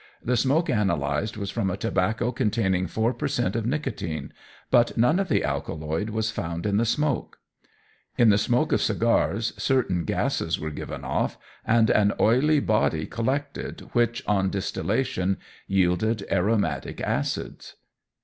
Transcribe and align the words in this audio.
The 0.23 0.35
smoke 0.35 0.67
analysed 0.67 1.37
was 1.37 1.51
from 1.51 1.69
a 1.69 1.77
tobacco 1.77 2.31
containing 2.31 2.87
four 2.87 3.13
per 3.13 3.27
cent. 3.27 3.55
of 3.55 3.67
nicotine, 3.67 4.33
but 4.71 4.97
none 4.97 5.19
of 5.19 5.29
the 5.29 5.43
alkaloid 5.43 6.09
was 6.09 6.31
found 6.31 6.65
in 6.65 6.77
the 6.77 6.85
smoke. 6.87 7.37
In 8.17 8.29
the 8.29 8.39
smoke 8.39 8.71
of 8.71 8.81
cigars 8.81 9.53
certain 9.61 10.03
gases 10.05 10.59
were 10.59 10.71
given 10.71 11.03
off, 11.03 11.37
and 11.63 11.91
an 11.91 12.13
oily 12.19 12.59
body 12.59 13.05
collected, 13.05 13.89
which, 13.93 14.23
on 14.25 14.49
distillation, 14.49 15.37
yielded 15.67 16.25
aromatic 16.31 16.99
acids. 16.99 17.75